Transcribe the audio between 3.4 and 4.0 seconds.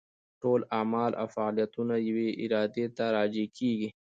کېږي.